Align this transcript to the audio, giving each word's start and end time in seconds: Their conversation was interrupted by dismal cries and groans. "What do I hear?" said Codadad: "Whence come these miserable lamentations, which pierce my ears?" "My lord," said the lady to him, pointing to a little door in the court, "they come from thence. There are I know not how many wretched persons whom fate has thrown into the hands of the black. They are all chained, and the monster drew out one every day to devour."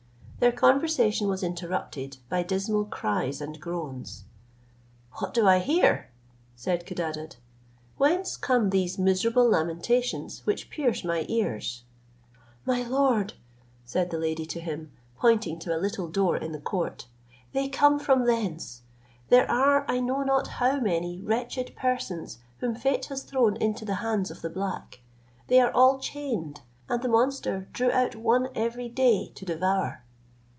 Their 0.39 0.51
conversation 0.51 1.27
was 1.27 1.43
interrupted 1.43 2.17
by 2.27 2.41
dismal 2.41 2.85
cries 2.85 3.41
and 3.41 3.61
groans. 3.61 4.23
"What 5.19 5.35
do 5.35 5.45
I 5.47 5.59
hear?" 5.59 6.09
said 6.55 6.87
Codadad: 6.87 7.35
"Whence 7.97 8.37
come 8.37 8.71
these 8.71 8.97
miserable 8.97 9.47
lamentations, 9.47 10.43
which 10.47 10.71
pierce 10.71 11.03
my 11.03 11.27
ears?" 11.29 11.83
"My 12.65 12.81
lord," 12.81 13.33
said 13.85 14.09
the 14.09 14.17
lady 14.17 14.47
to 14.47 14.59
him, 14.59 14.91
pointing 15.15 15.59
to 15.59 15.75
a 15.75 15.77
little 15.77 16.07
door 16.07 16.37
in 16.37 16.53
the 16.53 16.59
court, 16.59 17.05
"they 17.53 17.69
come 17.69 17.99
from 17.99 18.25
thence. 18.25 18.81
There 19.29 19.45
are 19.47 19.85
I 19.87 19.99
know 19.99 20.23
not 20.23 20.47
how 20.57 20.79
many 20.79 21.21
wretched 21.21 21.75
persons 21.75 22.39
whom 22.57 22.73
fate 22.73 23.05
has 23.09 23.21
thrown 23.21 23.57
into 23.57 23.85
the 23.85 23.93
hands 24.01 24.31
of 24.31 24.41
the 24.41 24.49
black. 24.49 25.01
They 25.49 25.59
are 25.61 25.69
all 25.71 25.99
chained, 25.99 26.61
and 26.89 27.03
the 27.03 27.09
monster 27.09 27.67
drew 27.73 27.91
out 27.91 28.15
one 28.15 28.49
every 28.55 28.89
day 28.89 29.31
to 29.35 29.45
devour." 29.45 30.03